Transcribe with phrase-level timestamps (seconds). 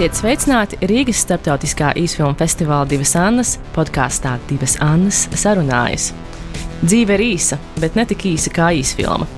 [0.00, 6.06] Esiet sveicināti Rīgas starptautiskā īsfilmu festivāla Divas Annas podkāstā Divas Annas sarunājas.
[6.80, 9.28] Dzīve ir īsa, bet ne tik īsa kā īsfilma.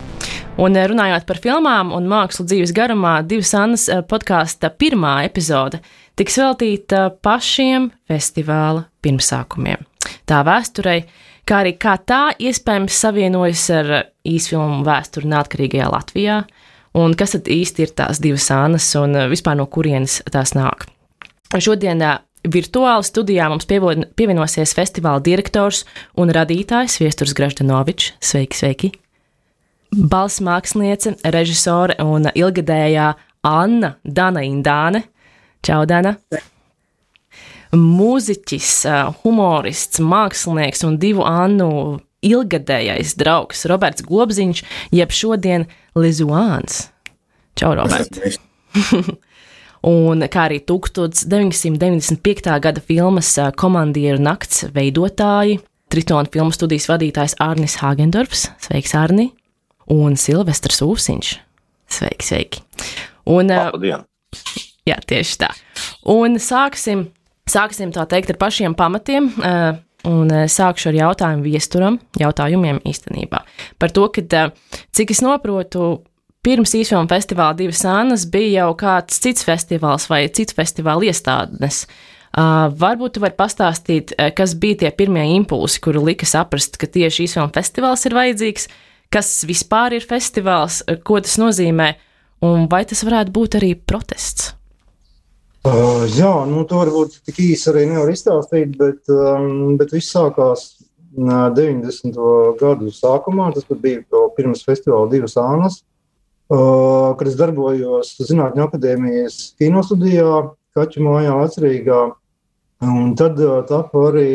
[0.63, 5.83] Un eh, runājot par filmām un mākslu dzīves garumā, Divas Annas eh, podkāsta pirmā epizode
[6.15, 9.83] tiks veltīta pašiem festivāla pirmsākumiem.
[10.31, 11.01] Tā vēsturei,
[11.43, 16.45] kā arī kā tā iespējams savienojas ar īsfilmu vēsturi neatkarīgajā Latvijā,
[16.99, 20.87] un kas tad īsti ir tās divas sānas un eh, vispār no kurienes tās nāk.
[21.53, 25.85] Šodien eh, virtuāli studijā mums pievienosies festivāla direktors
[26.19, 28.15] un radītājs Viesturs Graždanovičs.
[28.23, 28.93] Sveiki, sveiki!
[29.93, 33.11] Balss māksliniece, režisore un ilgadējā
[33.45, 35.05] Anna Dana Indāne.
[35.63, 36.17] Čau, Dana!
[37.73, 44.63] Mūziķis, eh, humorists, mākslinieks un divu Annu ilgadējais draugs Roberts Gobziņš,
[44.95, 45.67] jeb šodien
[45.99, 46.87] Lizuāns.
[47.59, 48.39] Čau, Roberts!
[49.95, 52.49] un kā arī 1995.
[52.63, 55.61] gada filmas Komandieru nakts veidotāji,
[55.93, 59.29] Tritona filmu studijas vadītājs Arnis Hagendorfs, sveiks, Arni,
[59.93, 61.35] un Silvestrs Ūsiņš.
[61.93, 62.63] Sveiki, sveiki!
[63.29, 64.07] Un, Labdien!
[64.89, 65.51] Jā, tieši tā.
[66.09, 67.05] Un sāksim,
[67.51, 69.29] sāksim tā teikt ar pašiem pamatiem.
[69.37, 69.77] Uh,
[70.09, 73.43] Un eh, sākšu ar jautājumu viesturam, jautājumiem īstenībā.
[73.79, 76.03] Par to, ka, eh, cik es saprotu,
[76.43, 81.85] pirms īsfilmu festivāla divas sānas bija jau kāds cits festivāls vai cits festivāla iestādnes.
[82.33, 87.27] Uh, varbūt jūs varat pastāstīt, kas bija tie pirmie impulsi, kuri lika saprast, ka tieši
[87.27, 88.67] īsfilmu festivāls ir vajadzīgs,
[89.13, 91.91] kas vispār ir festivāls, ko tas nozīmē,
[92.49, 94.55] un vai tas varētu būt arī protests?
[95.63, 100.65] Uh, jā, nu, to varbūt tik īsi arī nevar izstāstīt, bet, um, bet viss sākās
[101.15, 102.17] uh, 90.
[102.59, 103.53] gadu sākumā.
[103.55, 104.03] Tas bija
[104.35, 105.77] pirms festivāla divas ānas,
[106.51, 112.01] uh, kad es darbojos Zinātņu akadēmijas kinostudijā, Kaķu mājā atcerīgā.
[112.83, 114.33] Un tad uh, tapu arī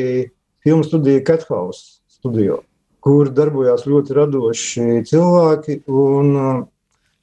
[0.64, 2.62] filmu studija Cathouse studio,
[3.04, 6.64] kur darbojās ļoti radoši cilvēki un uh,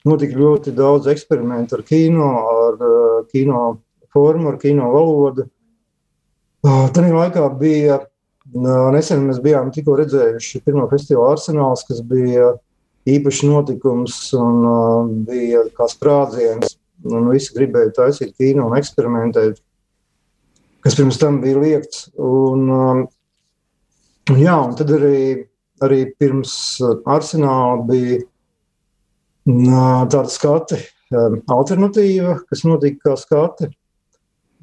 [0.05, 2.29] notika ļoti daudz eksperimentu ar kino,
[2.67, 3.63] ar uh, kino
[4.15, 5.49] formu, ar kino valodu.
[6.65, 7.99] Tajā laikā bija
[8.95, 12.53] nesen mēs bijām tikko redzējuši pirmo festivālu arsenāls, kas bija
[13.09, 16.77] īpašs notikums un bija kā sprādziens.
[17.05, 19.59] Un visi gribēja taisīt kino un eksperimentēt,
[20.81, 22.07] kas pirms tam bija liekts.
[22.17, 23.05] Un,
[24.31, 25.19] jā, un tad arī,
[25.85, 26.55] arī pirms
[27.03, 28.23] arsenāla bija
[30.09, 30.79] tāda skati
[31.51, 33.69] alternatīva, kas notika kā skati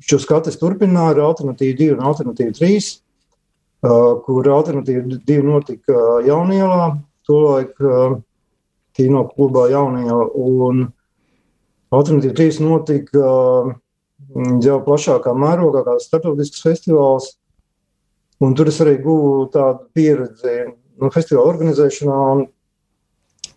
[0.02, 2.90] Šo skatus turpināja ar alternatīvu 2 un alternatīvu 3,
[4.26, 6.96] kur alternatīva 2 notika Jaunielā,
[7.28, 7.76] tolaik
[8.96, 10.86] kino klubā Jaunielā, un
[11.94, 13.30] alternatīva 3 notika
[14.64, 17.34] jau plašākā mērogā, kā starptautisks festivāls.
[18.42, 22.42] Un tur es arī guvu tādu pieredzi no festivāla organizēšanā, un,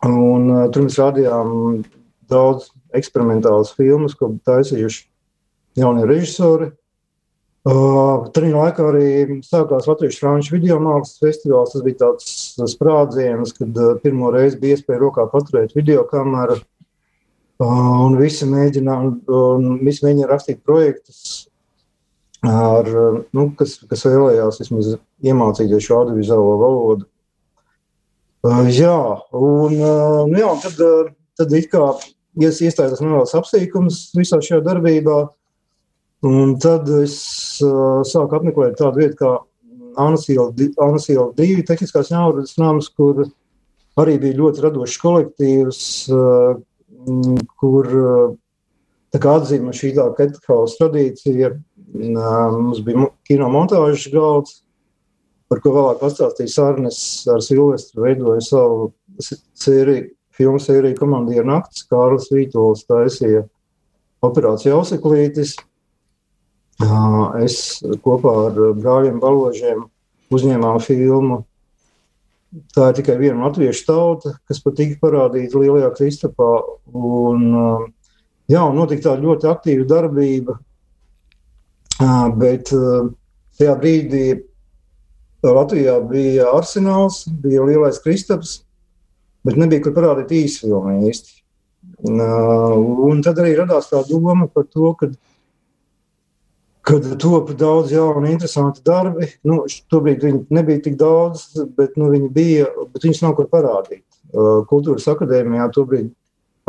[0.06, 1.82] un tur mēs rādījām
[2.30, 5.08] daudz eksperimentālas filmas, ko taisījuši
[5.80, 6.72] jaunie režisori.
[7.66, 11.72] Uh, Tajā laikā arī sākās Latvijas franču video mākslas festivāls.
[11.74, 12.28] Tas bija tāds
[12.76, 16.60] sprādziens, kad uh, pirmo reizi bija iespēja rokā paturēt video kameru.
[17.56, 21.48] Uh, un visi mēģināja, un visi mēģināja rakstīt projektus,
[22.46, 22.90] ar,
[23.34, 24.92] nu, kas, kas vēlējās vismaz
[25.26, 27.08] iemācīties šo audiovizuālo valodu.
[28.46, 29.00] Uh, jā,
[29.34, 31.10] un, uh, nu jā, tad, uh,
[31.40, 31.88] tad it kā
[32.38, 35.24] iestājās neliels apsīkums visā šajā darbībā.
[36.24, 37.18] Un tad es
[37.66, 39.34] uh, sāku apmeklēt tādu vietu kā
[40.00, 43.26] Anasila 2, tehniskās ņaudas nams, kur
[44.00, 45.82] arī bija ļoti radošs kolektīvs,
[46.12, 46.58] uh,
[47.60, 48.36] kur uh,
[49.16, 51.54] atzīme šī tā Kethaus tradīcija.
[51.96, 54.58] Uh, mums bija kino montāžas galds,
[55.52, 57.00] par ko vēlāk pastāstīs Arnes
[57.32, 58.90] ar Silvestru veidoja savu
[59.22, 63.46] sēriju, filmu sēriju Komandieru naktis, Kārlis Vītols taisīja
[64.26, 65.56] operāciju Auseklītis.
[67.40, 69.86] Es kopā ar brāļiem Baložiem
[70.36, 71.44] uzņēmām filmu.
[72.76, 76.52] Tā ir tikai viena latviešu tauta, kas pat tika parādīta Lielajā Kristapā.
[76.96, 77.46] Un,
[78.52, 80.58] jā, un notika tāda ļoti aktīva darbība,
[82.40, 84.26] bet tajā brīdī
[85.46, 88.64] Latvijā bija arsenāls, bija Lielais Kristaps,
[89.46, 91.36] bet nebija kur parādīt īsfilmu īsti.
[92.10, 95.12] Un tad arī radās tā doma par to, ka
[96.86, 99.32] kad top daudz jaunu, interesantu darbi.
[99.48, 101.48] Nu, tobrīd viņi nebija tik daudz,
[101.78, 104.04] bet nu, viņi bija, bet viņus nav kur parādīt.
[104.36, 106.12] Uh, kultūras akadēmijā tobrīd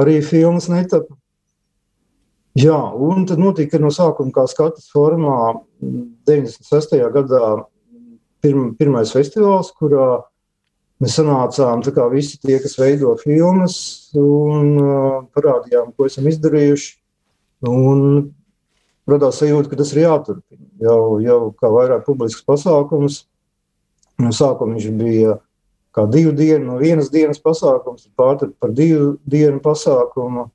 [0.00, 1.16] arī filmas netapa.
[2.56, 6.96] Jā, un tad notika no sākuma kā skatas formā 96.
[7.12, 7.42] gadā
[8.40, 10.22] pirm, pirmais festivāls, kurā
[11.02, 13.76] mēs sanācām kā, visi tie, kas veido filmas,
[14.16, 16.94] un uh, parādījām, ko esam izdarījuši.
[17.68, 18.30] Un
[19.10, 20.64] radās sajūta, ka tas ir jāturpina.
[20.82, 23.24] Jau, jau kā vairāk publisks pasākums.
[24.20, 25.38] No sākuma viņš bija
[25.96, 30.50] kā divu dienu, no vienas dienas pasākums, pārtraukt par divu dienu pasākumu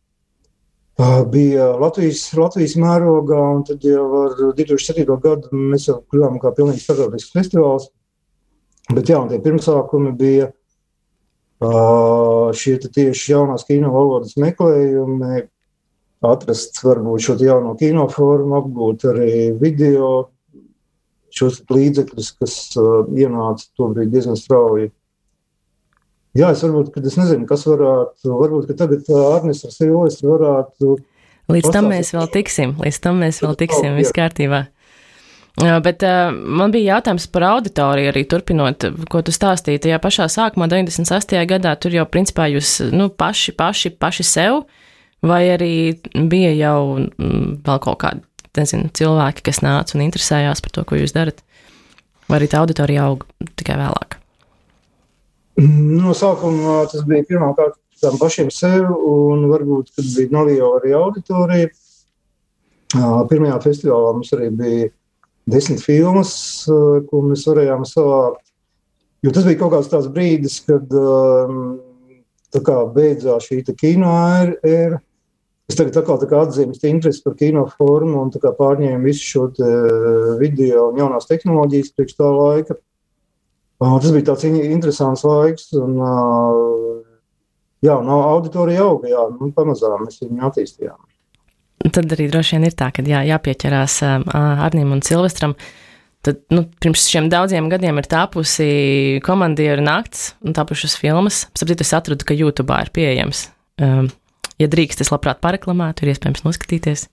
[1.32, 5.06] bija Latvijas, Latvijas mērogā, un tad jau ar 2007.
[5.24, 7.90] gadu mēs jau kļuvām kā pilnīgi starptautisks festivāls.
[8.92, 10.52] Bet jā, un tie pirmsākumi bija
[12.58, 15.44] šie tieši jaunās kino valodas meklējumi,
[16.22, 20.30] atrast varbūt šo jauno kino formu, apgūt arī video,
[21.34, 24.92] šos līdzekļus, kas ienāca tobrīd diezgan strauji
[26.38, 30.94] Jā, es varbūt, kad es nezinu, kas varētu, varbūt, ka tagad Arnis ar Silvestru varētu.
[31.52, 34.62] Līdz tam mēs vēl tiksim, līdz tam mēs vēl tiksim, viss kārtībā.
[35.84, 39.82] Bet uh, man bija jautājums par auditoriju arī turpinot, ko tu stāstīji.
[39.84, 41.36] Tajā pašā sākumā, 98.
[41.50, 44.62] gadā, tur jau principā jūs nu, paši, paši, paši sev,
[45.26, 45.74] vai arī
[46.30, 48.24] bija jau mm, vēl kaut kādi,
[48.58, 51.44] nezinu, cilvēki, kas nāca un interesējās par to, ko jūs darat,
[52.30, 53.28] vai arī tā auditorija aug
[53.60, 54.18] tikai vēlāk?
[55.62, 61.70] No sākuma tas bija pirmkārt tam pašiem sev, un varbūt, kad bija neliela arī auditorija.
[63.30, 64.88] Pirmajā festivālā mums arī bija
[65.52, 66.34] desmit filmas,
[66.66, 68.48] ko mēs varējām savākt.
[69.22, 70.90] Jo tas bija kaut kāds tāds brīdis, kad
[72.66, 74.16] kā, beidzās šī kino
[74.66, 74.98] ēra.
[75.70, 79.44] Es tagad kā, tā kā atzīstu interesi par kino formu un pārņēmu visu šo
[80.42, 82.76] video un jaunās tehnoloģijas priekš tā laika.
[83.82, 85.72] Tas bija tāds interesants laiks.
[85.80, 85.96] Un,
[87.86, 91.00] jā, no auditorija auga, jā, nu, pamazām mēs viņu attīstījām.
[91.82, 94.02] Tad arī droši vien ir tā, ka jā, jāpieķerās
[94.38, 95.56] Arnim un Silvestram.
[96.22, 98.68] Tad, nu, pirms šiem daudziem gadiem ir tapusi
[99.26, 101.48] komandieru nakts un tapušas filmas.
[101.58, 103.48] Sapratu, es atradu, ka YouTube ir pieejams.
[104.62, 107.08] Ja drīkst, es labprāt pareklamētu, ir iespējams noskatīties.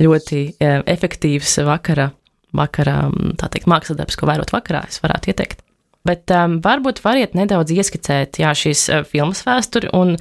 [0.00, 0.44] Ļoti
[0.90, 2.10] efektīvs vakara,
[2.56, 3.02] vakara
[3.42, 5.60] teikt, mākslas darbs, ko vērot vakarā, es varētu ieteikt.
[6.08, 10.14] Bet um, varbūt variet nedaudz ieskicēt jā, šīs uh, filmas vēsturi un,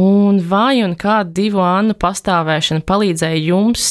[0.00, 3.90] un vai un kā divu Annu pastāvēšana palīdzēja jums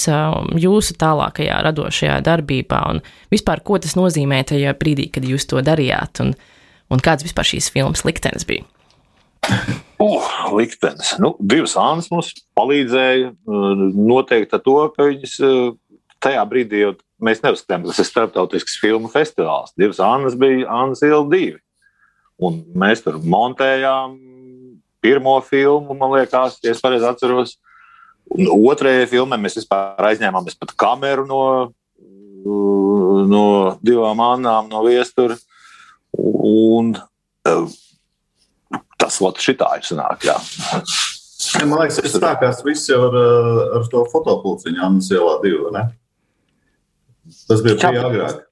[0.66, 3.04] jūsu tālākajā radošajā darbībā un
[3.34, 6.34] vispār, ko tas nozīmē tajā brīdī, kad jūs to darījāt un,
[6.90, 8.66] un kāds vispār šīs filmas liktenis bija?
[10.02, 10.26] Uh,
[10.58, 11.14] liktenis.
[11.22, 15.76] Nu, divas Annas mums palīdzēja uh, noteikt to, ka viņas uh,
[16.24, 16.94] tajā brīdī jau
[17.24, 19.76] mēs neuzskatām, ka tas ir starptautisks filmu festivāls.
[19.80, 21.60] Divas Annas bija Annas Ila divi.
[22.44, 24.18] Un mēs tur montējām
[25.04, 27.58] pirmo filmu, man liekas, ja es pareizi atceros.
[28.34, 31.42] Un otrajai filmai mēs vispār aizņēmām pat kameru no,
[33.30, 33.46] no
[33.84, 35.38] divām Annām no viestura.
[36.18, 36.96] Un
[39.22, 40.38] Latvijas šitā ir sanāk, jā.
[41.60, 43.18] Ja, man liekas, tas sākās viss jau ar,
[43.78, 45.84] ar to fotopulciņu Annas ielā divu, ne?
[47.48, 48.44] Tas bija pie agrāk,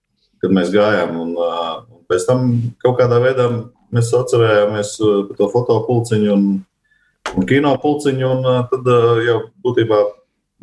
[0.44, 1.18] kad mēs gājām.
[1.22, 2.48] Un, un pēc tam
[2.84, 3.48] kaut kādā veidā
[3.96, 4.96] mēs atcerējāmies
[5.30, 6.48] par to fotopulciņu un,
[7.36, 8.32] un kino pulciņu.
[8.32, 8.90] Un tad
[9.28, 10.02] jau būtībā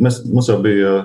[0.05, 0.99] mēs, mums jau bija.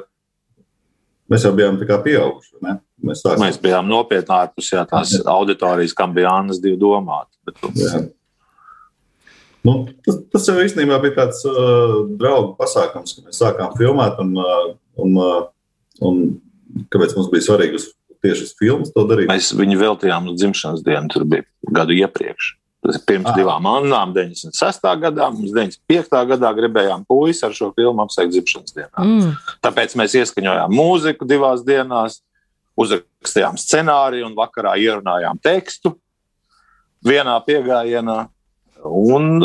[1.32, 2.58] Mēs jau bijām tā kā pieauguši.
[2.62, 2.76] Ne?
[3.08, 3.42] Mēs, sāksim.
[3.42, 5.22] mēs bijām nopietni ārpus jā, tās jā.
[5.32, 7.32] auditorijas, kam bija Annas divi domāti.
[7.48, 7.62] Bet,
[9.64, 14.20] Nu, tas, tas jau īstenībā bija tāds uh, draugu pasākums, kad mēs sākām filmēt.
[14.20, 15.46] Un, uh, un, uh,
[16.04, 16.24] un
[16.92, 17.88] kāpēc mums bija svarīgi uz,
[18.24, 19.32] tieši uz filmas to darīt?
[19.32, 21.48] Mēs viņu veltījām uz dzimšanas dienu, tur bija
[21.80, 22.52] gadu iepriekš.
[22.84, 23.38] Tas ir pirms ah.
[23.38, 24.84] divām annām, 96.
[25.00, 25.30] gadā.
[25.32, 26.12] Mums 95.
[26.34, 29.06] gadā gribējām puisi ar šo filmu apsveikt dzimšanas dienā.
[29.08, 29.30] Mm.
[29.64, 32.20] Tāpēc mēs ieskaņojām mūziku divās dienās,
[32.80, 35.94] uzrakstījām scenāriju un vakarā ierunājām tekstu
[37.06, 38.18] vienā piegājienā.
[38.90, 39.44] Un,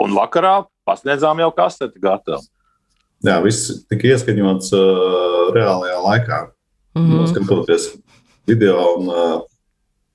[0.00, 2.42] un vakarā pasniedzām jau kaseti gatavu.
[3.26, 6.38] Jā, viss tika ieskaņots uh, reālajā laikā.
[6.96, 7.26] Mm -hmm.
[7.30, 7.90] Skatoties
[8.48, 9.42] video, un uh,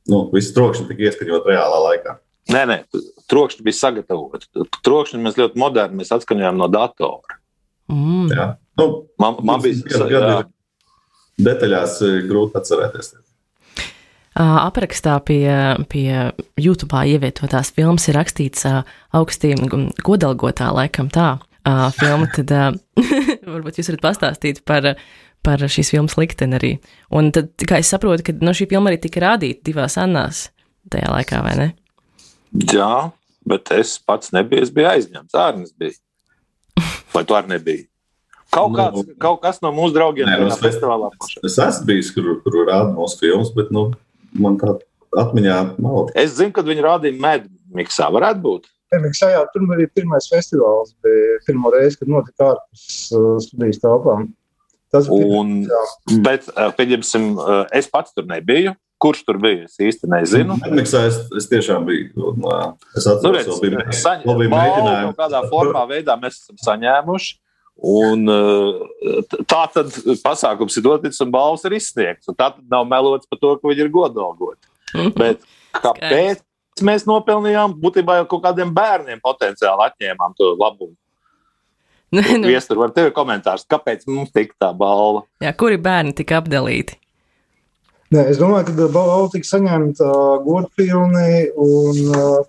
[0.10, 2.18] nu, viss trokšņi tika ieskaņot reālā laikā.
[2.54, 2.78] Nē, nē,
[3.30, 4.50] trokšņi bija sagatavoti.
[4.86, 7.40] Trokšņi mēs ļoti moderni mēs atskaņojām no datora.
[7.90, 8.28] Mm.
[8.34, 8.48] Jā,
[8.82, 8.90] nu,
[9.22, 10.44] man, man bija
[11.38, 13.14] detaļās grūti atcerēties.
[14.36, 15.48] Aprakstā pie,
[15.88, 16.10] pie
[16.60, 18.66] YouTube ievietotās filmas ir rakstīts
[19.16, 19.54] augstī
[20.04, 21.38] godalgotā, laikam tā
[21.96, 22.28] filma.
[22.36, 22.52] Tad
[23.54, 24.96] varbūt jūs varat pastāstīt par
[25.46, 26.72] par šīs filmas likteni arī.
[27.14, 30.48] Un tad, kā es saprotu, ka no šī filma arī tika rādīta divās annās
[30.92, 31.68] tajā laikā, vai ne?
[32.72, 33.10] Jā,
[33.50, 35.98] bet es pats nebiju, es biju aizņemts, ārnis bija.
[37.14, 37.86] Vai tu arī nebija?
[38.56, 41.10] Kaut, kāds, nu, kaut kas no mūsu draugiem no nu, festivālā.
[41.44, 43.90] Es esmu bijis, kur, kur rāda mūsu filmas, bet nu,
[44.42, 44.78] man tā
[45.16, 46.14] atmiņā nav.
[46.18, 48.10] Es zinu, kad viņi rādīja medmiksā.
[48.14, 48.72] Varētu būt.
[49.02, 50.94] Miksā, jā, tur bija pirmais festivāls.
[51.04, 54.30] Bija pirmo reizi, kad notika ārpus uh, studijas telpām.
[54.94, 55.28] Tas bija.
[55.42, 55.84] Un, jā.
[56.24, 58.76] bet, uh, pieņemsim, uh, es pats tur nebiju.
[59.02, 59.66] Kurš tur bija?
[59.68, 60.56] Es īsti nezinu.
[60.72, 62.14] Miksā es, es tiešām biju.
[62.30, 62.46] Un,
[62.96, 64.24] es atceros, nu, redz, ka bija, saņ...
[64.30, 65.18] bija mēģinājumi.
[65.18, 67.36] Kādā formā veidā mēs esam saņēmuši.
[67.76, 68.24] Un,
[69.52, 69.92] tā tad
[70.24, 72.30] pasākums ir dots un balvas ir izsniegts.
[72.32, 74.64] Tā tad nav melots par to, ka viņi ir godalgoti.
[74.96, 75.16] Mhm.
[75.20, 75.44] Bet
[75.84, 76.44] kāpēc
[76.86, 77.76] mēs nopelnījām?
[77.82, 80.96] Būtībā jau kaut kādiem bērniem potenciāli atņēmām to labumu.
[82.16, 82.48] Nu, nu.
[82.48, 85.26] Viestur, var tevi komentārs, kāpēc mums tika tā balva?
[85.44, 86.96] Jā, kuri bērni tika apdalīti?
[88.14, 90.12] Nē, es domāju, ka balva tika saņemta
[90.46, 92.46] godpilni un uh,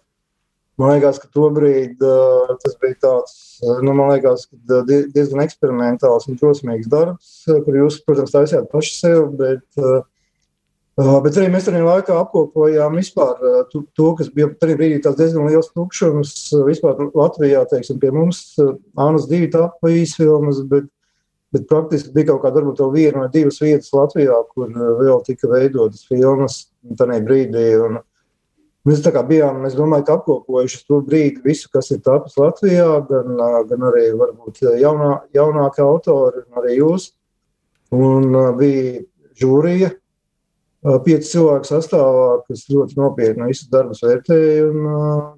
[0.77, 6.91] Man liekas, ka tobrīd uh, tas bija tāds, nu, man liekas, diezgan eksperimentāls un drosmīgs
[6.93, 12.99] darbs, kur jūs, protams, taisījāt paši sev, bet, uh, bet arī mēs tajā laikā apkopojām
[13.01, 13.41] vispār
[13.73, 16.35] to, to kas bija tajā brīdī diezgan liels tukšums
[16.67, 18.43] vispār Latvijā, teiksim, pie mums
[19.01, 20.91] Ānas divi tapa īsfilmas, bet,
[21.57, 26.05] bet praktiski bija kaut kāda varbūt viena vai divas vietas Latvijā, kur vēl tika veidotas
[26.05, 26.67] filmas
[27.01, 27.65] tajā brīdī.
[27.81, 27.97] Un,
[28.87, 32.87] Mēs tā kā bijām, es domāju, ka apkopojuši to brīdi visu, kas ir tapis Latvijā,
[33.09, 33.33] gan,
[33.67, 37.09] gan arī varbūt jaunā, jaunākie autori, un arī jūs.
[37.97, 39.01] Un bija
[39.39, 39.91] žūrija,
[41.07, 44.69] pieci cilvēku sastāvā, kas ļoti nopietni visus darbus vērtēja.
[44.71, 44.87] Un,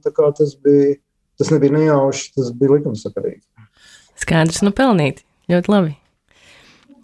[0.04, 0.98] tas, bija,
[1.40, 3.42] tas nebija nejauši, tas bija likumsakarīgi.
[4.18, 5.24] Skaidrs, nu pelnīt.
[5.48, 5.94] Ļoti labi.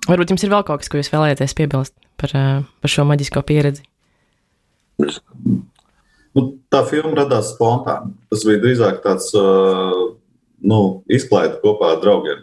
[0.04, 2.34] Varbūt jums ir vēl kaut kas, ko jūs vēlēties piebilst par,
[2.68, 3.86] par šo maģisko pieredzi?
[6.74, 8.10] Tā filma radās spontāni.
[8.32, 10.08] Tas bija drīzāk tāds uh,
[10.66, 12.40] nu, izklaide kopā ar draugiem.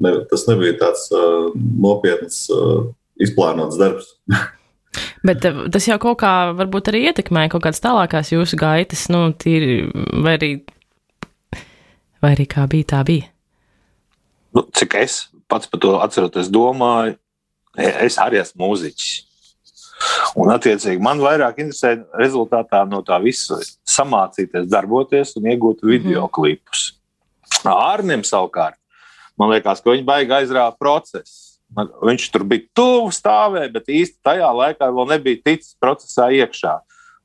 [0.00, 2.86] Ne, tas nebija tāds uh, nopietns, uh,
[3.20, 4.14] izplānots darbs.
[5.26, 9.82] Bet tas jau kaut kā varbūt arī ietekmēja kaut kādas tālākās jūsu gaitas, nu, tīri,
[10.24, 10.50] vai arī,
[12.24, 13.28] vai arī kā bija, tā bija.
[14.56, 15.18] Nu, cik es
[15.52, 17.18] pats par to atceros, domāju,
[17.76, 19.25] es arī esmu mūziķis.
[20.36, 23.58] Un, attiecīgi, man vairāk interesē rezultātā no tā visa
[23.88, 25.92] samācīties, darboties un iegūt mhm.
[25.92, 26.92] video klipus.
[27.66, 28.78] Ārnim savukārt,
[29.38, 31.44] man liekas, ka viņi baigi aizrāva procesu.
[31.76, 36.76] Viņš tur bija tuvu stāvēt, bet īsti tajā laikā vēl nebija ticis procesā iekšā.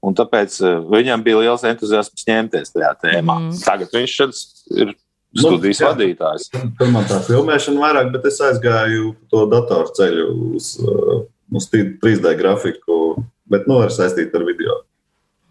[0.01, 3.37] Un tāpēc eh, viņam bija liels entuziasms ņemties tajā tēmā.
[3.37, 3.59] Mm.
[3.61, 4.95] Tagad viņš ir
[5.37, 6.47] studijas nu, vadītājs.
[6.81, 10.25] Man tā filmēšana vairāk, bet es aizgāju to datoru ceļu
[10.57, 11.21] uz uh,
[11.55, 14.81] uz 3D grafiku, bet nu, ar saistīt ar video.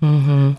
[0.01, 0.57] Mm -hmm.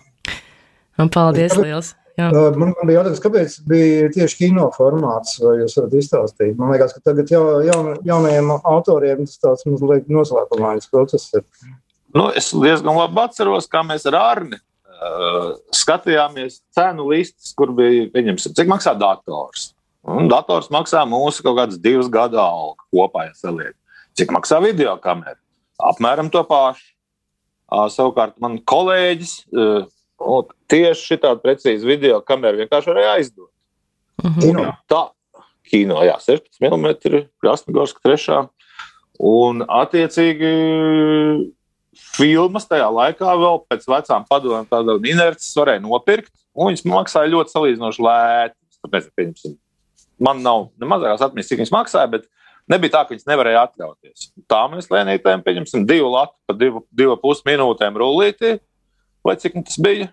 [1.02, 1.96] Un paldies, liels!
[2.20, 2.28] Jā.
[2.34, 6.58] Man, man bija jautājums, kāpēc bija tieši kino formāts, vai jūs varat izstāstīt?
[6.60, 7.40] Man liekas, ka tagad ja,
[7.72, 11.46] jaun, jaunajiem autoriem tas tāds mazliet noslēpumains process ir.
[12.14, 18.10] Nu, es diezgan labi atceros, kā mēs ar Arni uh, skatījāmies cenu listas, kur bija,
[18.14, 19.72] pieņemsim, cik maksā dators.
[20.02, 23.76] Un dators maksā mūsu kaut kādas divas gadu algu kopā, ja saliek.
[24.18, 25.38] Cik maksā video kamera?
[25.82, 26.92] Apmēram to pašu.
[27.72, 29.36] Savukārt, man kolēģis
[30.72, 33.50] tieši šādu precīzu video kameru vienkārši varēja aizdot.
[34.22, 34.42] Mhm.
[34.44, 34.66] Kino.
[34.92, 35.02] Tā,
[35.72, 38.42] kino, jā, 16 mm, Krasnogorska 3.
[39.22, 40.52] Un, attiecīgi,
[42.16, 47.56] filmas tajā laikā vēl pēc vecām padomju tādām inerces varēja nopirkt, un viņas maksāja ļoti
[47.56, 48.58] salīdzinoši lēti.
[48.82, 49.52] Tāpēc,
[50.22, 52.26] man nav ne mazākās atmiņas, cik viņas maksāja, bet
[52.70, 54.32] Nebija tā, ka viņas nevarēja atļauties.
[54.50, 58.58] Tā mēs lēnītēm pieņemsim divu latu pa divu, divu pus minūtēm rullītī,
[59.26, 60.12] vai cik tas bija.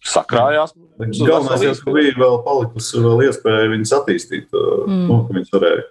[0.00, 0.72] Sakrājās.
[0.96, 5.02] Galvenais, ka bija vēl palikusi vēl iespēja viņas attīstīt, mm.
[5.10, 5.88] nu, ka viņas varēja.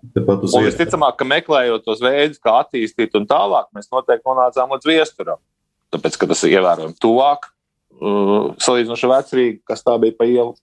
[0.00, 5.40] Un visticamāk, ka meklējot tos veidus, kā attīstīt un tālāk, mēs noteikti nonācām līdz viesturam.
[5.92, 7.50] Tāpēc, ka tas ir ievērojami tuvāk,
[7.98, 10.54] uh, salīdzinoši vecrīgi, kas tā bija pa ielu.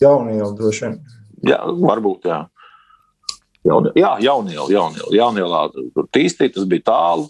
[0.00, 0.96] Jaunie jau droši vien.
[1.50, 2.44] Jā, varbūt, jā.
[3.66, 7.26] Jauni, jā, jauniela, jauniela, jaunielā tur tīstīt, tas bija tālu.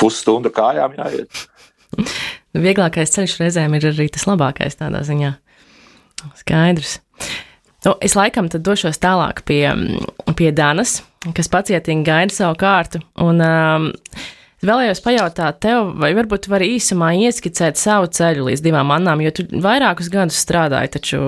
[0.00, 1.44] Pusstunda kājām jāiet.
[2.56, 5.34] Vieglākais ceļš reizēm ir arī tas labākais tādā ziņā.
[6.40, 6.98] Skaidrs.
[7.84, 9.62] Nu, es laikam došos tālāk pie,
[10.36, 10.98] pie Danas,
[11.36, 13.00] kas pacietīgi gaida savu kārtu.
[13.22, 13.88] Un, um,
[14.66, 19.46] vēlējos pajautāt tev, vai varbūt vari īsumā ieskicēt savu ceļu līdz divām annām, jo tu
[19.64, 21.22] vairākus gadus strādāji taču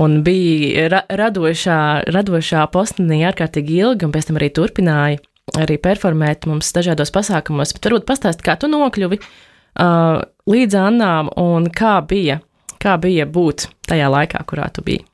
[0.00, 1.78] un bija ra radošā,
[2.14, 5.22] radošā postnī ārkārtīgi ilgi, un pēc tam arī turpināja
[5.60, 7.74] arī performēt mums dažādos pasākumos.
[7.76, 12.40] Bet varbūt pastāst, kā tu nokļuvi uh, līdz Annām un kā bija,
[12.82, 15.04] kā bija būt tajā laikā, kurā tu biji?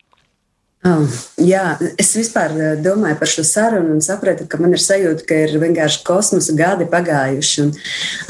[0.81, 1.05] Oh,
[1.37, 5.59] jā, es vispār domāju par šo sarunu un sapratu, ka man ir sajūta, ka ir
[5.61, 7.67] vienkārši kosmosa gadi pagājuši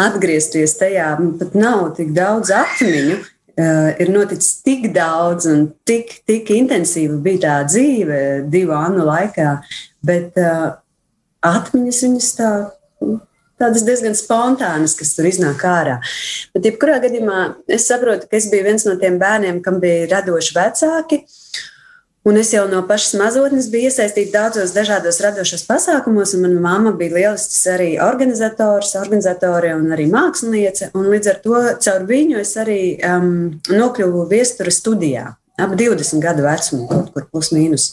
[0.02, 3.21] atgriezties tajā pat nav tik daudz atmiņu.
[3.59, 8.21] Uh, ir noticis tik daudz un tik, tik intensīva bija tā dzīve
[8.52, 9.57] divu anu laikā,
[10.07, 10.76] bet uh,
[11.47, 12.50] atmiņas viņas tā,
[13.61, 15.99] tādas diezgan spontānas, kas tur iznāk ārā.
[16.54, 20.57] Bet, jebkurā gadījumā, es saprotu, ka es biju viens no tiem bērniem, kam bija radoši
[20.57, 21.25] vecāki.
[21.25, 21.76] Uh,
[22.28, 26.92] Un es jau no pašas mazotnes biju iesaistīta daudzos dažādos radošos pasākumos, un mana mamma
[26.92, 30.90] bija lielisks arī organizators, organizatore un arī māksliniece.
[31.00, 33.30] Un līdz ar to caur viņu es arī um,
[33.72, 35.22] nokļuvu viestura studijā,
[35.56, 37.86] ap 20 gadu vecumu, kaut kur plus mīnus.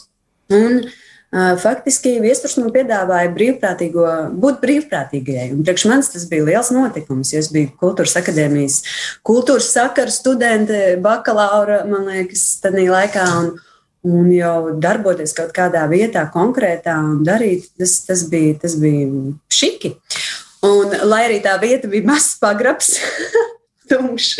[0.51, 4.09] Un, uh, faktiski viesturs man piedāvāja brīvprātīgo,
[4.43, 5.53] būt brīvprātīgajai.
[5.55, 8.81] Un priekš manis tas bija liels notikums, jo es biju kultūras akadēmijas
[9.23, 13.29] kultūras sakaru studente, bakalaura, man liekas, tādā laikā.
[13.39, 13.49] Un,
[14.07, 19.07] un jau darboties kaut kādā vietā konkrētā un darīt, tas, tas, bija, tas bija
[19.53, 19.93] šiki.
[20.67, 22.95] Un, lai arī tā vieta bija mazs pagrabs,
[23.89, 24.35] tumšs,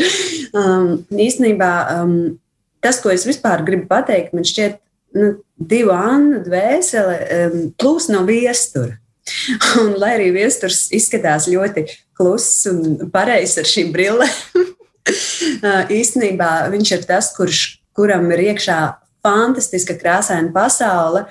[0.57, 1.71] um, īstenībā
[2.01, 2.15] um,
[2.83, 4.79] tas, ko es vispār gribu pateikt, man šķiet,
[5.17, 8.97] nu, divu annu dvēsele um, plūs no viestura.
[9.81, 11.83] Un, lai arī viesturs izskatās ļoti
[12.15, 17.65] kluss un pareizs ar šīm brillēm, uh, īstenībā viņš ir tas, kurš,
[17.97, 18.79] kuram ir iekšā
[19.27, 21.27] fantastiska, krāsaina pasaule.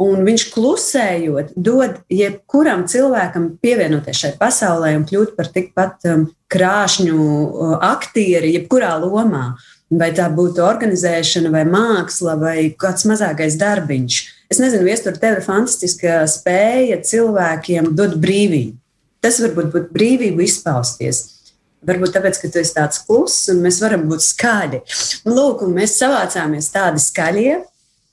[0.00, 7.18] Un viņš klusējot, dod jebkuram cilvēkam pievienoties šai pasaulē un kļūt par tikpat um, krāšņu
[7.20, 9.50] uh, aktieri, jebkurā lomā.
[9.90, 14.20] Vai tā būtu organizēšana, vai māksla, vai kāds mazākais darbiņš.
[14.50, 18.78] Es nezinu, viestur, tev ir fantastiska spēja cilvēkiem dot brīvību.
[19.20, 21.39] Tas varbūt būtu brīvību izpausties.
[21.86, 24.82] Varbūt tāpēc, ka tu esi tāds kluss un mēs varam būt skaļi.
[25.28, 27.56] Lūk, un mēs savācāmies tādi skaļie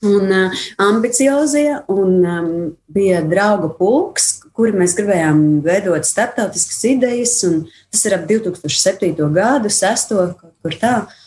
[0.08, 2.50] un uh, ambiciozie, un um,
[2.94, 9.16] bija draugu pulks, kuri mēs gribējām veidot starptautiskas idejas, un tas ir ap 2007.
[9.34, 10.14] gadu, 6.
[10.38, 10.94] kaut kur tā.
[11.02, 11.24] Uh,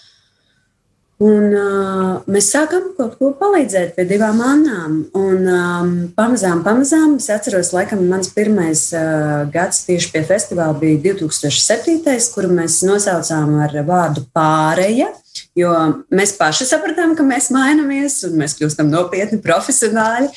[1.21, 4.95] Un, uh, mēs sākam kaut ko palīdzēt pie divām annām.
[5.17, 10.97] Un, um, pamazām, pamazām, es atceros, laikam, mans pirmais uh, gads tieši pie festivāla bija
[11.11, 11.99] 2007.
[12.33, 15.11] kuru mēs nosaucām ar vārdu pāreja.
[15.55, 15.75] Jo
[16.09, 20.31] mēs paši sapratām, ka mēs mainamies un mēs kļūstam nopietni profesionāļi.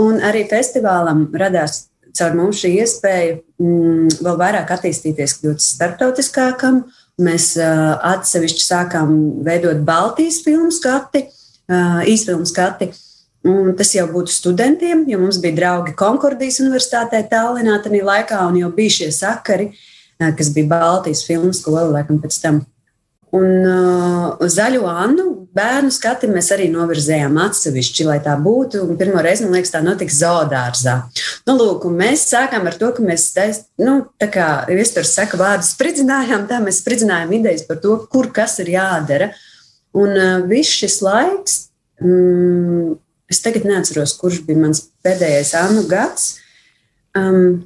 [0.00, 1.82] Un arī festivālam radās
[2.16, 6.80] caur mums šī iespēja mm, vēl vairāk attīstīties, kļūt starptautiskākam.
[6.86, 11.26] Uh, Mēs atsevišķi sākām veidot Baltijas filmu skati,
[12.08, 12.90] īsfilmu skati.
[13.48, 18.58] Un tas jau būtu studentiem, jo mums bija draugi Konkordijas Universitātē, Tallinā, tajā laikā, un
[18.60, 19.70] jau bija šie sakari,
[20.20, 22.60] kas bija Baltijas filmu skola, laikam pēc tam
[23.36, 28.82] Un uh, zaļo Annu bērnu skati mēs arī novirzējām atsevišķi, lai tā būtu.
[28.82, 30.96] Un pirmo reizi, man liekas, tā notika zoodārzā.
[31.46, 33.28] Nu, lūk, mēs sākām ar to, ka mēs,
[33.78, 38.58] nu, tā kā viesturs saka, vārdu spridzinājām, tā mēs spridzinājām idejas par to, kur kas
[38.64, 39.30] ir jādara.
[39.94, 41.56] Un uh, viss šis laiks,
[42.02, 42.98] mm,
[43.30, 46.32] es tagad neatceros, kurš bija mans pēdējais Annu gads.
[47.14, 47.62] Um,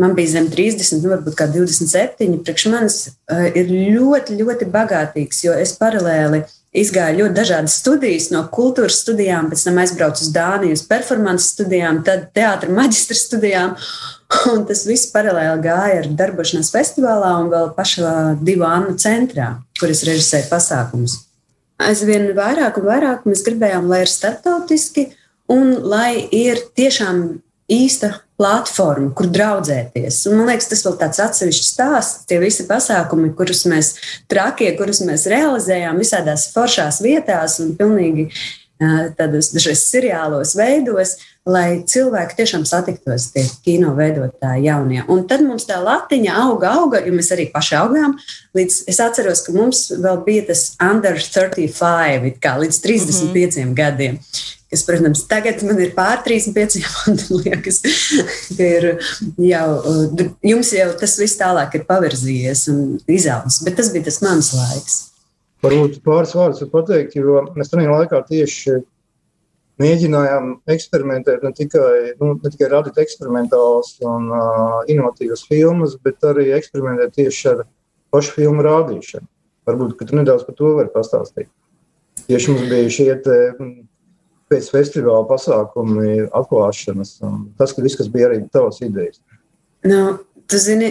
[0.00, 2.40] man bija zem 30, nu, varbūt kā 27.
[2.44, 8.42] Priekš manis uh, ir ļoti, ļoti bagātīgs, jo es paralēli izgāju ļoti dažādas studijas, no
[8.52, 13.76] kultūras studijām, pēc tam aizbraucu uz Dāniju, uz performances studijām, tad teātris maģistra studijām.
[14.50, 19.92] Un tas viss paralēli gāja ar darbošanās festivālā un vēl pašā divu Annu centrā, kur
[19.92, 21.20] es režisēju pasākumus.
[21.84, 25.10] Aizvien vairāk un vairāk mēs gribējām, lai ir starptautiski
[25.52, 27.20] un lai ir tiešām
[27.70, 30.24] īsta platforma, kur draudzēties.
[30.28, 33.94] Un, man liekas, tas vēl tāds atsevišķs stāsts, tie visi pasākumi, kurus mēs
[34.30, 38.28] trakie, kurus mēs realizējām visādās foršās vietās un pilnīgi
[39.16, 41.14] tādos dažreiz seriālos veidos,
[41.46, 45.02] lai cilvēki tiešām satiktos tie kino veidotāji jaunie.
[45.12, 48.16] Un tad mums tā latiņa auga, auga, jo mēs arī paši augām.
[48.56, 53.74] Līdz, es atceros, ka mums vēl bija tas under 35, kā līdz 35 mm -hmm.
[53.78, 54.18] gadiem
[54.74, 57.80] kas, protams, tagad man ir pār 35, man liekas,
[58.58, 58.88] ka ir
[59.48, 59.66] jau,
[60.44, 65.02] jums jau tas viss tālāk ir pavirzījies un izaudzis, bet tas bija tas mans laiks.
[65.64, 68.82] Varbūt pāris vārdus pateikt, jo mēs tajā laikā tieši
[69.80, 76.50] mēģinājām eksperimentēt, ne tikai, nu, ne tikai radīt eksperimentālas un uh, inovatīvas filmas, bet arī
[76.54, 77.64] eksperimentēt tieši ar
[78.14, 79.26] pašu filmu rādīšanu.
[79.64, 81.48] Varbūt, ka tu nedaudz par to vari pastāstīt.
[82.28, 83.38] Tieši mums bija šie te,
[84.54, 87.18] pēc festivāla pasākumi, atklāšanas.
[87.58, 89.18] Tas, ka viss, kas bija arī tavas idejas.
[89.84, 90.90] Nu, tu zini,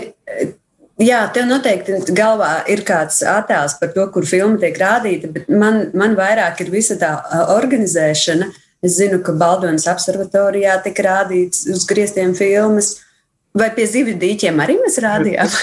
[1.02, 5.88] jā, tev noteikti galvā ir kāds attēls par to, kur filma tiek rādīta, bet man,
[5.98, 7.16] man vairāk ir visa tā
[7.56, 8.52] organizēšana.
[8.84, 12.98] Es zinu, ka Baldonas observatorijā tika rādīts uz grieztiem filmas.
[13.56, 15.56] Vai pie zivju dīķiem arī mēs rādījām?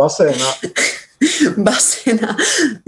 [0.00, 0.56] Basēnā.
[1.68, 2.36] basēnā.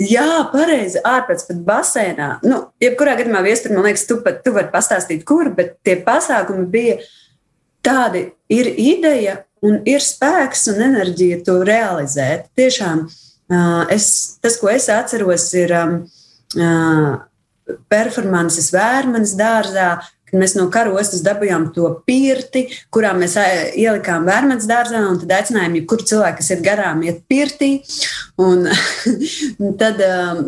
[0.00, 1.00] Jā, pareizi.
[1.06, 2.28] Ārpēc pat basēnā.
[2.46, 6.66] Nu, jebkurā gadījumā viestur, man liekas, tu, pat, tu vari pastāstīt, kur, bet tie pasākumi
[6.72, 6.98] bija
[7.84, 12.50] tādi, ir ideja un ir spēks un enerģija to realizēt.
[12.58, 13.06] Tiešām
[13.92, 14.08] es,
[14.44, 15.72] tas, ko es atceros, ir
[17.92, 19.88] performances vērmanas dārzā,
[20.34, 25.86] Mēs no karostas dabūjām to pirti, kurā mēs ielikām vērmens dārzā, un tad aicinājām, ja
[25.90, 27.72] kuru cilvēku, kas ir garām, iet pirtī.
[28.42, 28.66] Un,
[29.80, 30.44] tad um,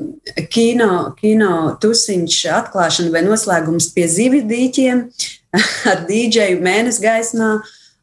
[0.53, 5.05] kino, kino tusiņš atklāšana vai noslēgums pie zivju dīķiem
[5.93, 7.53] ar dīdžeju mēnesi gaismā.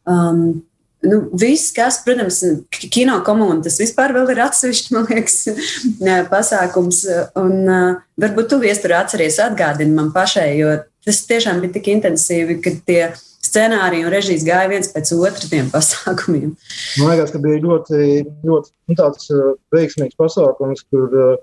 [0.09, 0.63] Um,
[1.03, 2.37] Nu, viss, kas, protams,
[2.71, 5.35] kino komuna, tas vispār ir atsevišķs, man liekas,
[6.31, 7.01] pasākums.
[7.39, 12.59] Un, uh, varbūt tu viestur atceries, atgādini man pašai, jo tas tiešām bija tik intensīvi,
[12.63, 13.01] ka tie
[13.43, 16.53] scenāriji un režijas gāja viens pēc otra tiem pasākumiem.
[16.99, 18.03] Man liekas, ka bija ļoti,
[18.47, 21.33] ļoti nu, tāds uh, veiksmīgs pasākums, kur uh,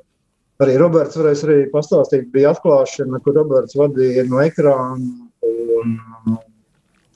[0.65, 2.31] arī Roberts varēs arī pastāstīt.
[2.35, 5.29] Bija atklāšana, kur Roberts vadīja no ekrāna.
[5.81, 5.97] Un,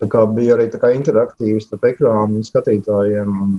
[0.00, 3.34] tā kā bija arī interaktīvs starp ekrānu un skatītājiem.
[3.44, 3.58] Un,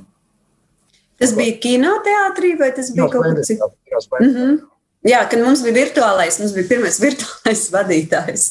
[1.21, 4.65] Tas bija kinoteātrī vai tas bija kaut kas cits?
[5.05, 8.45] Jā, kad mums bija virtuālais, mums bija pirmais virtuālais vadītājs,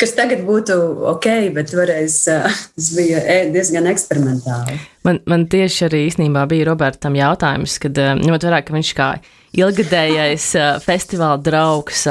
[0.00, 0.76] kas tagad būtu
[1.12, 3.20] ok, bet toreiz tas bija
[3.52, 4.78] diezgan eksperimentāli.
[5.04, 9.10] Man, man tieši arī īstenībā bija Robertam jautājums, kad ņemot vērā, ka viņš kā
[9.58, 10.48] ilgadējais
[10.84, 12.06] festivāla draugs,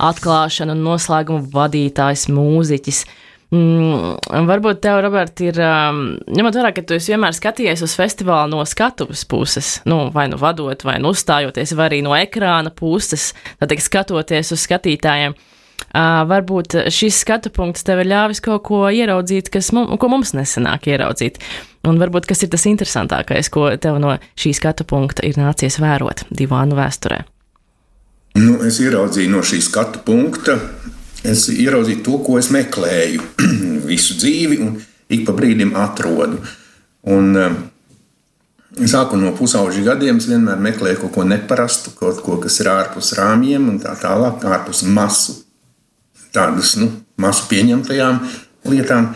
[0.00, 3.02] atklāšana un noslēguma vadītājs, mūziķis.
[3.50, 8.62] Mm, varbūt tev, Robert, ir, um, ņemot vērā, ka tu vienmēr skaties uz festivālu no
[8.62, 13.74] skatuves puses, nu, vai nu vadot, vai nu uzstājoties, vai arī no ekrāna puses, tad
[13.82, 15.34] skatoties uz skatītājiem.
[15.90, 20.30] Uh, varbūt šis skatu punkts tev ir ļāvis kaut ko ieraudzīt, kas mum, ko mums
[20.38, 21.40] nesenāk ieraudzīt.
[21.90, 26.28] Un varbūt kas ir tas interesantākais, ko tev no šī skatu punkta ir nācies vērot
[26.30, 27.24] divānu vēsturē.
[28.38, 30.60] Nu, es ieraudzīju no šī skatu punkta
[31.26, 33.24] es ieraudzīju to, ko es meklēju
[33.90, 34.78] visu dzīvi, un
[35.10, 36.40] ik pa brīdim atrodu.
[37.10, 37.60] Un, um,
[38.70, 43.10] Sāku no pusauģa gadiem, es vienmēr meklēju kaut ko neparastu, kaut ko, kas ir ārpus
[43.18, 45.40] rāmjiem un tā tālāk, ārpus masu,
[46.30, 46.86] tādas nu,
[47.18, 48.20] masu pieņemtajām
[48.70, 49.10] lietām.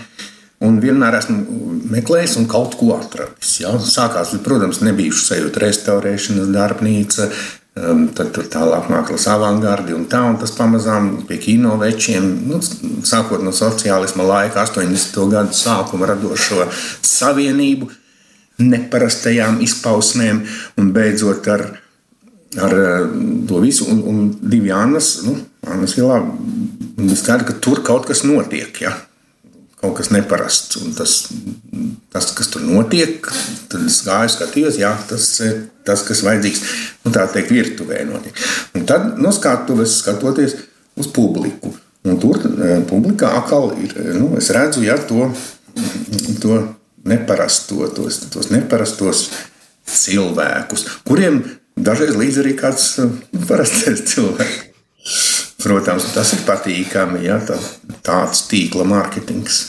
[0.64, 3.52] Un vienmēr esmu meklējis un kaut ko atradis.
[3.62, 3.76] Ja?
[3.78, 7.30] Sākās, protams, nebija sajūta restaurēšanas darbnīca,
[7.74, 13.42] tad tur tālāk mākslas avangardi un tā, un tas pamazām pie kino večiem, nu, sākot
[13.42, 15.18] no sociālisma laika, 80.
[15.32, 16.68] gadu sākuma radošo
[17.02, 17.90] savienību,
[18.62, 20.44] neparastajām izpausmēm
[20.78, 21.64] un beidzot ar,
[22.62, 22.76] ar
[23.48, 23.88] to visu.
[23.90, 25.34] Un, un divi Annas, nu,
[25.66, 26.20] Annas ielā,
[27.00, 28.70] bija skaidrs, ka tur kaut kas notiek.
[28.86, 28.94] Ja?
[29.84, 30.78] Kaut kas neparasts.
[30.80, 31.14] Un tas,
[32.12, 33.28] tas, kas tur notiek,
[33.70, 36.62] tad es gāju, skatījos, jā, tas ir tas, kas vajadzīgs.
[37.04, 38.38] Nu, tā teikt, virtuvē notiek.
[38.76, 40.56] Un tad no skatuves skatoties
[41.00, 41.74] uz publiku.
[42.04, 45.30] Un tur e, publikā atkal ir, e, nu, es redzu, ja to,
[46.42, 46.58] to
[47.08, 49.26] neparasto, tos, tos neparastos
[49.88, 51.40] cilvēkus, kuriem
[51.80, 53.08] dažreiz līdz arī kāds e,
[53.48, 54.62] parastais cilvēks.
[55.64, 57.56] Protams, tas ir patīkami, ja tā,
[58.04, 59.62] tāds tīkla mārketings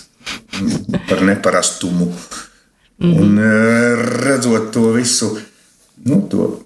[1.09, 2.11] par neparastumu.
[2.97, 3.21] Mm -hmm.
[3.21, 5.37] Un e, redzot to visu,
[6.03, 6.65] nu, to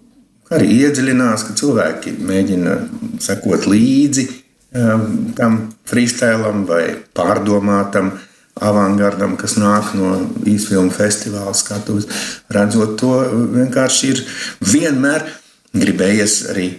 [0.50, 2.76] arī iedziļinās, ka cilvēki mēģina
[3.22, 4.26] sekot līdzi
[4.74, 8.12] um, tam freestylam vai pārdomātam
[8.60, 10.18] avangardam, kas nāk no
[10.50, 12.08] īsfilmu festivāla skatuves.
[12.50, 13.14] Redzot to,
[13.56, 14.24] vienkārši ir
[14.60, 15.26] vienmēr
[15.74, 16.70] gribējies arī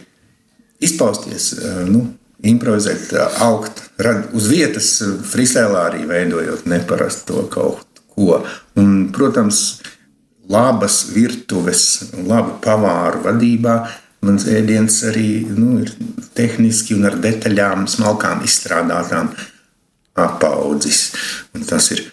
[0.81, 1.53] izpausties.
[1.59, 2.05] Uh, nu,
[2.47, 3.13] improvizēt,
[3.45, 4.93] augt, rad, uz vietas,
[5.31, 8.43] freestēlā arī veidojot neparastu kaut ko.
[8.81, 9.81] Un, protams,
[10.51, 13.77] labas virtuves labu pavāru vadībā
[14.27, 15.93] mans ēdiens arī nu, ir
[16.37, 19.31] tehniski un ar detaļām, smalkām izstrādātām
[20.21, 21.11] apaudzis.
[21.57, 22.05] Un tas ir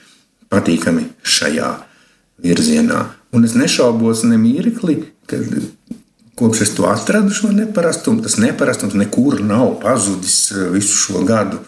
[0.52, 1.72] patīkami šajā
[2.44, 3.04] virzienā.
[3.36, 5.40] Un es nešaubos ne mirkli, ka
[6.38, 11.64] Kopš es to atradu, šo neparastumu, tas neparastums nekur nav pazudis eh, visu šo gadu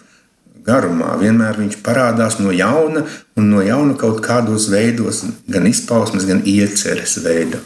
[0.66, 1.16] garumā.
[1.18, 3.02] Vienmēr viņš parādās no jauna
[3.34, 7.58] un no jauna kaut kādos veidos, gan izpausmes, gan ieceres veidā.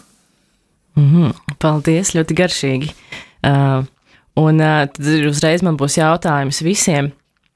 [0.97, 2.93] Mm -hmm, paldies, ļoti garšīgi.
[3.45, 3.85] Uh,
[4.40, 7.12] un uh, tad uzreiz man būs jautājums visiem.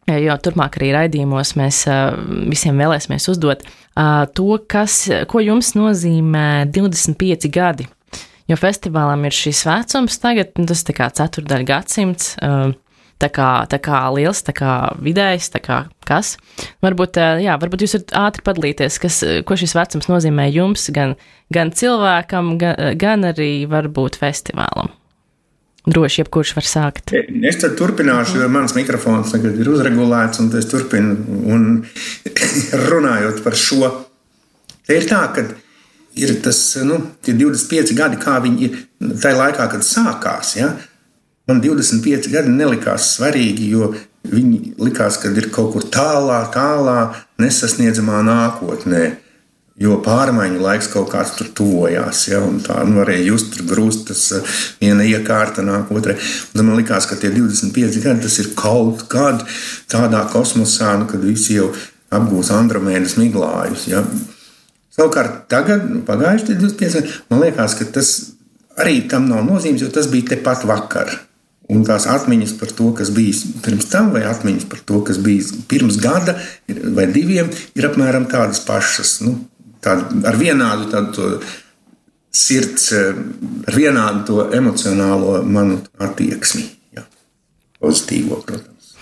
[0.08, 2.16] Jo turpmāk arī raidījumos mēs uh,
[2.50, 7.88] visiem vēlēsimies uzdot uh, to, kas, ko jums nozīmē 25 gadi
[8.48, 12.34] Jo festivālam ir šis vecums tagad, nu, tas ir kā ceturdaļa gadsimts.
[12.40, 12.72] Uh,
[13.18, 16.36] tā kā, tā kā liels, tā kā vidējs, tā kā kas.
[16.84, 21.16] Varbūt, jā, varbūt jūs varat ātri padalīties, kas, ko šis vecums nozīmē jums, gan,
[21.54, 24.94] gan cilvēkam, gan, gan arī varbūt festivālam.
[25.88, 27.14] Droši jebkurš var sākt.
[27.48, 31.14] Es tad turpināšu, jo mans mikrofons tagad ir uzregulēts, un es turpinu.
[31.48, 31.68] Un
[32.90, 33.88] runājot par šo,
[34.84, 35.46] te ir tā, ka
[36.16, 38.78] ir tas nu, 25 gadi, kā viņi ir
[39.22, 40.56] tajā laikā, kad sākās.
[40.58, 40.72] Ja?
[41.48, 43.92] Man 25 gadi nelikās svarīgi, jo
[44.28, 46.98] viņi likās, ka ir kaut kur tālā, tālā,
[47.40, 49.06] nesasniedzamā nākotnē.
[49.78, 52.24] Jo pārmaiņu laiks kaut kāds tur tuvojās.
[52.26, 54.24] Ja, tā nu, varēja just tur grūstas,
[54.80, 56.16] viena iekārta nāk otrai.
[56.50, 59.44] Un man liekas, ka tie 25 gadi tas ir kaut kad
[59.86, 61.70] tādā kosmosā, nu, kad visi jau
[62.10, 63.86] apgūs Andromēdas miglājus.
[63.92, 64.02] Ja.
[64.98, 68.08] Savukārt, tagad, pagājuši 25 gadi, man liekas, ka tas
[68.82, 71.12] arī tam nav nozīmes, jo tas bija tepat vakar.
[71.68, 75.60] Un tās atmiņas par to, kas bija pirms tam, vai atmiņas par to, kas bija
[75.68, 76.34] pirms gada
[76.96, 79.18] vai diviem, ir apmēram tādas pašas.
[79.22, 79.34] Nu,
[79.84, 81.28] tādu, ar vienādu tādu
[82.34, 82.88] sirds,
[83.68, 86.64] ar vienādu to emocionālo manu attieksmi.
[86.96, 87.04] Jā.
[87.84, 88.96] Pozitīvo, protams.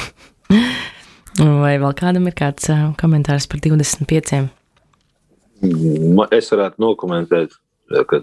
[1.38, 2.68] Vai vēl kādam ir kāds
[3.00, 4.46] komentārs par 25?
[6.34, 7.54] Es varētu nokomentēt,
[8.10, 8.22] ka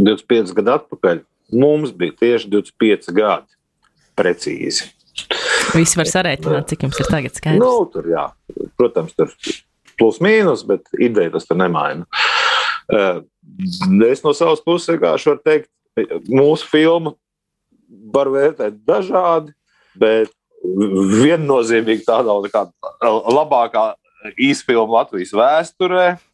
[0.00, 1.22] 25 gadu atpakaļ
[1.54, 3.58] mums bija tieši 25 gadi.
[4.18, 4.90] Precīzi.
[5.74, 7.62] Visi var sarēķināt, cik jums ir tagad skaidrs.
[7.62, 8.26] Nu, tur, jā,
[8.78, 9.30] protams, tur
[10.00, 12.06] plus mīnus, bet ideja tas nemaina.
[12.90, 13.20] Eh,
[14.08, 15.70] es no savas puses vienkārši varu teikt,
[16.30, 17.14] mūsu filmu
[18.14, 19.52] var vērtēt dažādi,
[20.00, 22.72] bet viennozīmīgi tā nav nekāda
[23.30, 23.84] labākā
[24.40, 26.29] īsfilma Latvijas vēsturē, eh,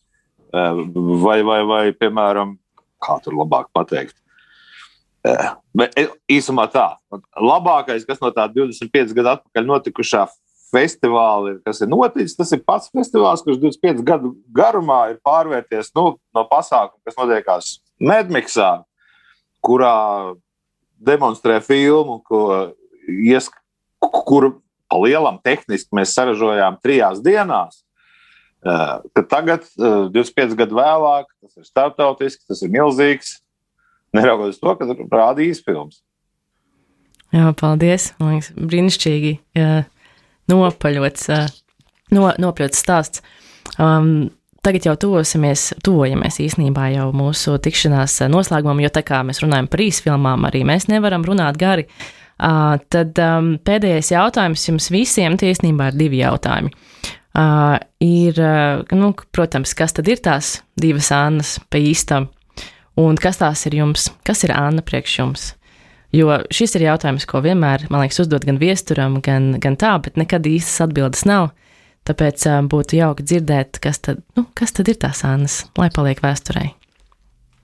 [0.52, 2.56] vai, vai, vai, piemēram,
[3.02, 4.16] kā tur labāk pateikt.
[5.26, 5.96] Eh, bet
[6.30, 6.88] īsumā tā,
[7.34, 10.26] labākais, kas no tā 25 gadu atpakaļ notikušā
[10.74, 12.36] festivāli, kas ir noticis.
[12.38, 17.72] Tas ir pats festivāls, kurš 25 gadu garumā ir pārvērties nu, no pasākuma, kas notiekās
[17.96, 18.84] Medmiksā,
[19.64, 20.36] kurā
[21.00, 22.42] demonstrē filmu, ko
[23.08, 23.48] ies,
[23.98, 27.85] kuru pa lielam tehniski mēs saražojām trijās dienās.
[28.64, 33.36] Eh, tagad, 25 eh, gadu vēlāk, tas ir starptautisks, tas ir milzīgs.
[34.16, 36.00] Neraugoties to, ka rādīs filmas.
[37.34, 38.12] Jā, paldies.
[38.20, 39.32] Man liekas, brīnišķīgi.
[40.48, 41.28] Nopaļots,
[42.14, 43.22] no, nopļots stāsts.
[43.82, 44.30] Um,
[44.64, 49.82] tagad jau tuvosimies, tuvojamies īsnībā jau mūsu tikšanās noslēgumam, jo tā kā mēs runājam par
[49.84, 51.88] īsfilmām, arī mēs nevaram runāt gari.
[52.36, 56.72] Uh, tad um, pēdējais jautājums jums visiem, tie īstenībā ir divi jautājumi.
[57.36, 62.30] Uh, ir, uh, nu, protams, kas tad ir tās divas Annas pa īstam,
[62.96, 65.50] un kas tās ir jums, kas ir Anna priekš jums?
[66.16, 70.16] Jo šis ir jautājums, ko vienmēr, man liekas, uzdod gan viesturam, gan, gan tā, bet
[70.16, 71.50] nekad īstas atbildes nav.
[72.08, 76.22] Tāpēc uh, būtu jauki dzirdēt, kas tad, nu, kas tad ir tās ānas, lai paliek
[76.24, 76.70] vēsturē.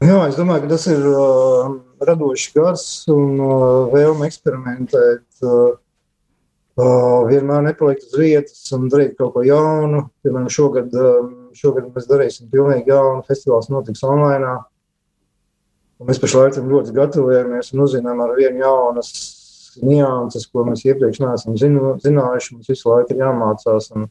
[0.02, 5.24] Jā, es domāju, ka tas ir uh, radošs gars un uh, vēlme eksperimentēt.
[5.46, 5.78] Uh,
[6.80, 10.06] uh, vienmēr nepalikt uz vietas un darīt kaut ko jaunu.
[10.24, 13.24] Piemēram, šogad, uh, šogad mēs darīsim pilnīgi jaunu.
[13.28, 14.56] Festivāls notiks online.
[16.02, 19.12] Un mēs pašlaik tam ļoti gatavojamies un uzzinām ar vienu jaunas
[19.80, 22.56] nianses, ko mēs iepriekš neesam zinu, zinājuši.
[22.56, 23.88] Mums visu laiku ir jāmācās.
[23.96, 24.08] Un,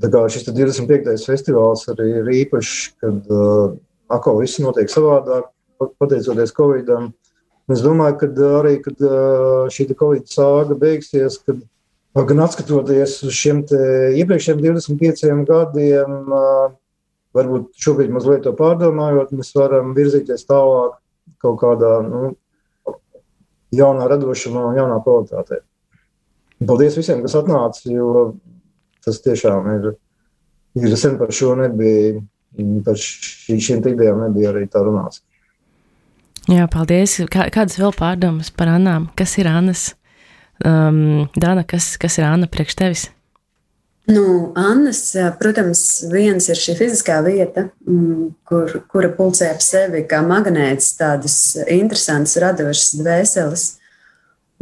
[0.00, 1.16] šis 25.
[1.26, 3.76] festivāls arī ir īpašs, kad uh,
[4.12, 5.50] atkal viss notiek savādāk,
[6.00, 7.10] pateicoties Covidam.
[7.72, 11.64] Es domāju, ka uh, arī kad, uh, šī Covid sāga beigsies, kad
[12.28, 16.68] gan atskatoties uz šiem iepriekšējiem 25 gadiem, uh,
[17.36, 20.96] varbūt šobrīd mazliet to pārdomājot, mēs varam virzīties tālāk
[21.42, 22.30] kaut kādā nu,
[23.74, 25.60] jaunā radošumā un jaunā kvalitātē.
[26.66, 28.36] Paldies visiem, kas atnāca, jo
[29.04, 29.90] tas tiešām ir,
[30.80, 32.22] ir sen par šo nebija,
[32.86, 35.25] par šī, šīm idejām nebija arī tā runāts.
[36.46, 37.18] Jā, paldies.
[37.32, 39.08] Kā, kādas vēl pārdomas par Annām?
[39.18, 39.90] Kas ir Annas?
[40.64, 43.06] Um, Dana, kas, kas ir Anna priekš tevis?
[44.06, 45.00] Nu, Annas,
[45.40, 45.80] protams,
[46.12, 52.36] viens ir šī fiziskā vieta, mm, kur, kura pulcē ap sevi kā magnēts tādas interesantas,
[52.38, 53.66] radošas dvēseles.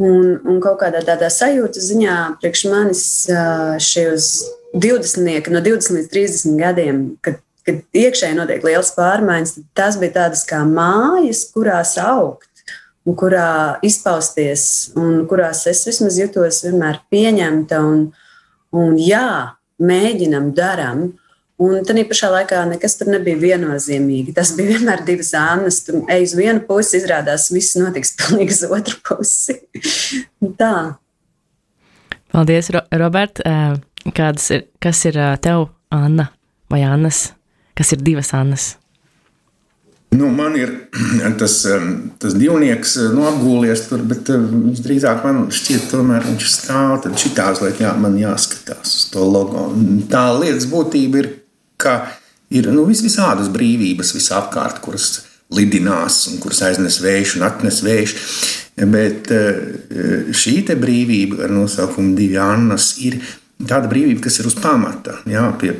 [0.01, 3.03] Un, un kaut kādā tādā sajūta ziņā priekš manis
[3.85, 4.31] šos
[4.73, 10.43] 20, no 20 līdz 30 gadiem, kad, kad iekšēji notiek liels pārmaiņas, tas bija tādas
[10.47, 12.51] kā mājas, kurās augt
[13.05, 18.07] un kurā izpausties, un kurās es vismaz jutos vienmēr pieņemta un
[18.75, 21.07] Un jā, mēģinam, darām.
[21.61, 24.33] Un tad pašā laikā nekas tur nebija viennozīmīgi.
[24.35, 25.79] Tas bija vienmēr divas ānas.
[25.87, 29.61] Tur ej uz vienu pusi, izrādās, viss notiks pilnīgi uz otru pusi.
[30.59, 30.73] Tā.
[32.35, 33.39] Paldies, Ro Robert.
[34.15, 36.27] Kādas ir, kas ir tev, Anna
[36.69, 37.29] vai Annas?
[37.75, 38.73] Kas ir divas Annas?
[40.15, 40.71] Nu, man ir
[41.39, 41.57] tas,
[42.21, 47.61] tas divnieks nu, apgūlies tur, bet viņš drīzāk man šķiet, tomēr viņš stāv tad šitās,
[47.63, 49.67] lai jā, man jāskatās uz to logo.
[50.11, 51.31] Tā lietas būtība ir,
[51.81, 51.97] ka
[52.53, 58.15] ir nu, vis visādas brīvības visapkārt, kuras lidinās un kuras aiznes vējš un atnes vējš.
[58.91, 59.29] Bet
[60.35, 63.21] šī brīvība ar nosaukumu Divi Annas ir
[63.63, 65.71] tāda brīvība, kas ir uz pamata, jā, pie,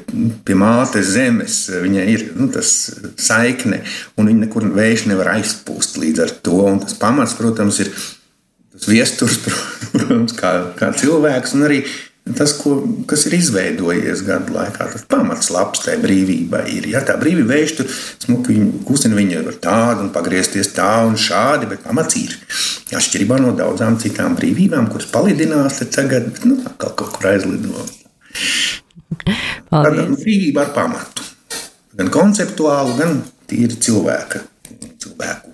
[0.48, 1.58] pie mātes zemes.
[1.84, 2.72] Viņai ir nu, tas
[3.20, 3.82] saikne,
[4.16, 6.60] un viņa nekur vējš nevar aizpūst līdz ar to.
[6.72, 7.92] Un tas pamats, protams, ir
[8.76, 9.42] tas viesturs,
[9.96, 11.84] protams, kā, kā cilvēks, un arī
[12.34, 14.88] tas, ko, kas ir izveidojies gadu laikā.
[14.90, 16.88] Tas pamats labs tai brīvībai ir.
[16.90, 18.58] Ja tā brīvība vējš tur smuki
[18.88, 22.34] kustina viņu var tādu un pagriezties tā un šādi, bet pamats ir.
[22.96, 27.86] Atšķirībā no daudzām citām brīvībām, kuras palidinās, tagad nu, kaut, kaut kur aizlido.
[29.70, 31.26] Tāda brīvība ar pamatu.
[31.96, 34.42] Gan konceptuālu, gan tīri cilvēka,
[35.04, 35.54] cilvēku.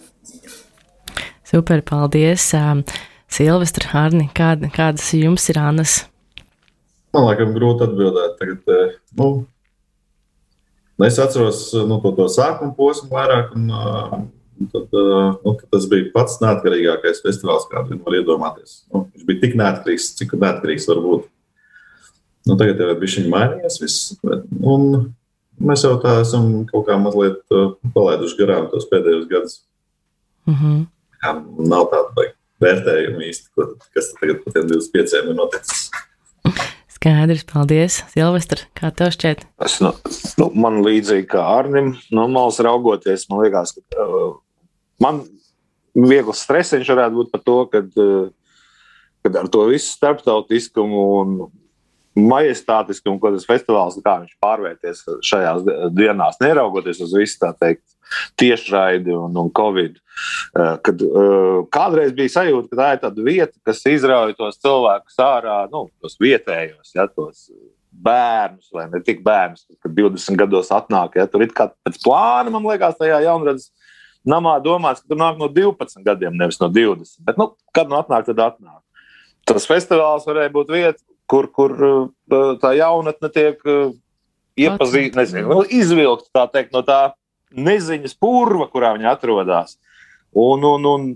[1.51, 2.47] Super, paldies!
[3.31, 6.01] Silvestra Hārni, kāda, kādas jums ir Annas
[7.11, 8.37] Man liekas, grūti atbildēt.
[8.39, 9.31] Tagad, eh, nu,
[11.07, 13.55] es atceros nu, to, to sākuma posmu vairāk.
[13.57, 13.67] Un,
[14.61, 18.83] un tad, eh, nu, tas bija pats neatkarīgākais festivāls, kādu var iedomāties.
[18.93, 21.25] Nu, viņš bija tik neatkarīgs, cik neatkarīgs var būt.
[22.47, 23.81] Nu, tagad jau ir bijis viņa mainījies.
[23.83, 25.11] Viss, bet, un
[25.61, 27.43] mēs jau tā esam kaut kā mazliet
[27.91, 29.59] palaiduši garām tos pēdējos gadus.
[30.47, 30.79] Mm -hmm.
[31.21, 31.35] Jā,
[31.69, 35.91] nav tāda vērtējuma īsti, kas tagad tiem 25 ir noticis.
[37.01, 37.95] Skaidrs, paldies.
[38.13, 39.39] Silvestra, kā tev šķiet?
[39.65, 39.89] Es, nu,
[40.37, 44.35] nu, man līdzīgi kā Arnim, no malas raugoties, man liekas, ka uh,
[45.01, 45.23] man
[45.97, 48.29] viegls stresiņš varētu būt par to, ka uh,
[49.25, 51.33] kad ar to visu starptautiskumu un
[52.17, 57.85] majestātiskumu, ko tas festivāls kā viņš pārvērties šajās dienās, neraugoties uz visu tā teikt
[58.39, 59.95] tiešraidi un, un covid.
[60.51, 65.21] Uh, kad, uh, kādreiz bija sajūta, ka tā ir tāda vieta, kas izrauj tos cilvēkus
[65.23, 67.47] ārā, nu, tos vietējos, ja, tos
[67.91, 71.15] bērnus, vai ne tik bērnus, kad 20 gados atnāk.
[71.19, 73.69] Ja, tur ir kā pēc plāna, man liekas, tajā jaunradas
[74.27, 77.21] namā domāts, ka tur nāk no 12 gadiem, nevis no 20.
[77.27, 78.81] Bet, nu, kad nu atnāk, tad atnāk.
[79.47, 83.61] Tas festivāls varēja būt vieta, kur, kur uh, tā jaunatne tiek
[84.59, 87.13] iepazīstināta, nezinu, nu, izvilkta teikt, no tā
[87.51, 89.77] neziņas purva, kurā viņi atrodas.
[90.31, 91.07] Un, un, un,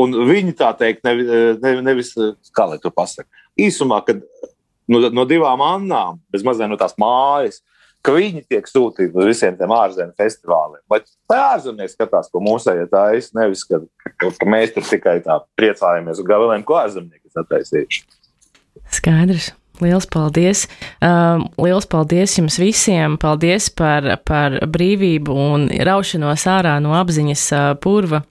[0.00, 1.26] un viņi tā teikt, nevi,
[1.60, 2.14] ne, nevis,
[2.56, 3.28] kā lai to pasakā,
[3.60, 4.22] īsumā, kad
[4.88, 7.60] no, no divām annām, bez mazliet no tās mājas,
[8.04, 10.80] ka viņi tiek sūtīti uz visiem tiem ārzemju festivāliem.
[10.88, 11.02] Lai
[11.34, 16.30] ārzemnieki skatās, ko mūsējie taisa, nevis, ka, ka, ka mēs tur tikai tā priecājamies un
[16.30, 18.04] gavilējam, ko ārzemnieki ir attaisījuši.
[18.94, 19.52] Skaidrs.
[19.80, 20.64] Liels paldies!
[21.04, 23.14] Um, liels paldies jums visiem!
[23.20, 28.24] Paldies par, par brīvību un raušanos ārā no apziņas uh, purva.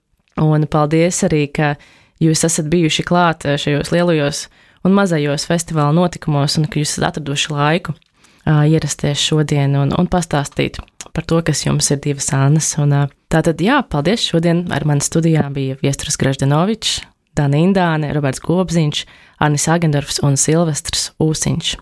[0.43, 1.75] Un paldies arī, ka
[2.23, 4.47] jūs esat bijuši klāt uh, šajos lielajos
[4.83, 10.11] un mazajos festivāla notikumos, un ka jūs esat atraduši laiku uh, ierasties šodien un, un
[10.11, 10.81] pastāstīt
[11.15, 12.73] par to, kas jums ir divas Annas.
[12.81, 14.27] Un, uh, tātad, jā, paldies!
[14.33, 16.99] Šodien ar mani studijā bija Viestras Graždanovičs,
[17.37, 19.05] Dana Indāne, Roberts Gobziņš,
[19.43, 21.75] Anis Agendorfs un Silvestrs Ūsiņš.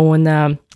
[0.00, 0.28] Un,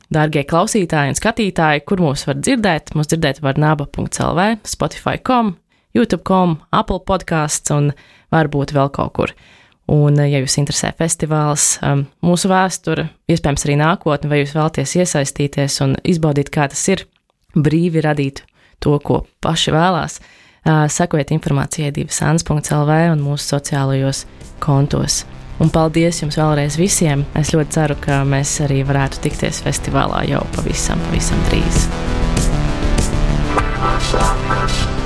[0.09, 5.51] Dārgie klausītāji un skatītāji, kur mūs var dzirdēt, mūs dzirdēt var naba.lv, Spotify.com,
[5.97, 7.91] YouTube.com, Apple podkāsts un
[8.33, 9.35] varbūt vēl kaut kur.
[9.93, 11.79] Un, ja jūs interesē festivāls,
[12.25, 17.05] mūsu vēsture, iespējams arī nākotne, vai jūs vēlaties iesaistīties un izbaudīt, kā tas ir
[17.57, 18.45] brīvi radīt
[18.85, 20.21] to, ko paši vēlās,
[20.93, 24.25] sekojiet informācijai divas.lv un mūsu sociālajos
[24.65, 25.23] kontos.
[25.59, 27.25] Un paldies jums vēlreiz visiem.
[27.39, 31.89] Es ļoti ceru, ka mēs arī varētu tikties festivālā jau pavisam, pavisam drīz.
[34.09, 34.98] You.